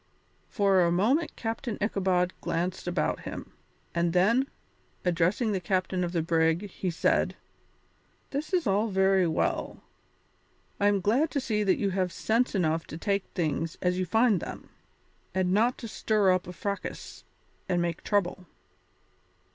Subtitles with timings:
[0.49, 3.53] For a moment Captain Ichabod glanced about him,
[3.93, 4.47] and then,
[5.05, 7.35] addressing the captain of the brig, he said:
[8.31, 9.83] "This is all very well.
[10.79, 14.07] I am glad to see that you have sense enough to take things as you
[14.07, 14.69] find them,
[15.35, 17.23] and not to stir up a fracas
[17.69, 18.47] and make trouble.